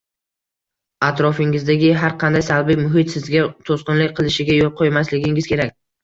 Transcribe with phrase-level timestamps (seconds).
[1.07, 5.77] Atrofingizdagi har qanday salbiy muhit sizga to’sqinlik qilishiga yo’l qo’ymasligingiz kerak